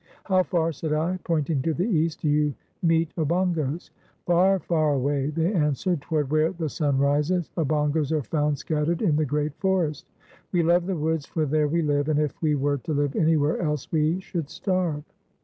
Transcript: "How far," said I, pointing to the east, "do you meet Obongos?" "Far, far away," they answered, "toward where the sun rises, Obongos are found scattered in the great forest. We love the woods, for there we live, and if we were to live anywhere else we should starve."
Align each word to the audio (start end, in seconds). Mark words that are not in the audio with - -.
"How 0.23 0.41
far," 0.41 0.71
said 0.71 0.93
I, 0.93 1.19
pointing 1.23 1.61
to 1.61 1.75
the 1.75 1.85
east, 1.85 2.21
"do 2.23 2.27
you 2.27 2.55
meet 2.81 3.15
Obongos?" 3.17 3.91
"Far, 4.25 4.57
far 4.57 4.95
away," 4.95 5.27
they 5.27 5.53
answered, 5.53 6.01
"toward 6.01 6.31
where 6.31 6.51
the 6.51 6.69
sun 6.69 6.97
rises, 6.97 7.51
Obongos 7.55 8.11
are 8.11 8.23
found 8.23 8.57
scattered 8.57 9.03
in 9.03 9.15
the 9.15 9.25
great 9.25 9.53
forest. 9.59 10.07
We 10.51 10.63
love 10.63 10.87
the 10.87 10.97
woods, 10.97 11.27
for 11.27 11.45
there 11.45 11.67
we 11.67 11.83
live, 11.83 12.09
and 12.09 12.17
if 12.17 12.33
we 12.41 12.55
were 12.55 12.79
to 12.79 12.93
live 12.95 13.15
anywhere 13.15 13.59
else 13.59 13.91
we 13.91 14.19
should 14.21 14.49
starve." 14.49 15.03